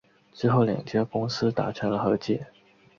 [0.33, 2.47] 之后两家公司达成了和解。